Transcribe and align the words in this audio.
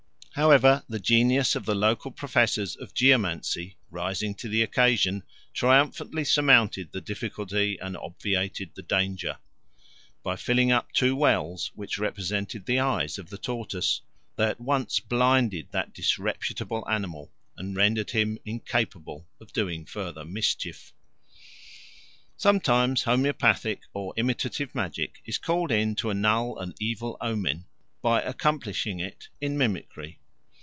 However, 0.35 0.83
the 0.87 0.97
genius 0.97 1.55
of 1.57 1.65
the 1.65 1.75
local 1.75 2.09
professors 2.09 2.77
of 2.77 2.93
geomancy, 2.93 3.75
rising 3.89 4.33
to 4.35 4.47
the 4.47 4.63
occasion, 4.63 5.23
triumphantly 5.53 6.23
surmounted 6.23 6.89
the 6.93 7.01
difficulty 7.01 7.77
and 7.77 7.97
obviated 7.97 8.71
the 8.73 8.81
danger. 8.81 9.39
By 10.23 10.37
filling 10.37 10.71
up 10.71 10.93
two 10.93 11.17
wells, 11.17 11.71
which 11.75 11.97
represented 11.97 12.65
the 12.65 12.79
eyes 12.79 13.19
of 13.19 13.29
the 13.29 13.37
tortoise, 13.37 14.01
they 14.37 14.45
at 14.47 14.61
once 14.61 15.01
blinded 15.01 15.67
that 15.71 15.93
disreputable 15.93 16.87
animal 16.89 17.33
and 17.57 17.75
rendered 17.75 18.11
him 18.11 18.39
incapable 18.45 19.27
of 19.41 19.51
doing 19.51 19.85
further 19.85 20.23
mischief. 20.23 20.93
Sometimes 22.37 23.03
homoeopathic 23.03 23.81
or 23.93 24.13
imitative 24.15 24.73
magic 24.73 25.21
is 25.25 25.37
called 25.37 25.73
in 25.73 25.93
to 25.95 26.09
annul 26.09 26.57
an 26.57 26.73
evil 26.79 27.17
omen 27.19 27.65
by 28.01 28.21
accomplishing 28.21 29.01
it 29.01 29.27
in 29.41 29.57
mimicry. 29.57 30.19